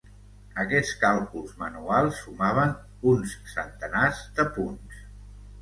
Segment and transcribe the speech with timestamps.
[0.61, 2.73] Aquests càlculs manuals sumaven
[3.13, 5.07] "uns centenars de punts".